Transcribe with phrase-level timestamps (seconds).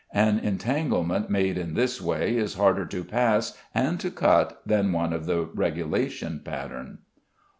[0.15, 5.13] An entanglement made in this way is harder to pass and to cut than one
[5.13, 6.97] of the regulation pattern.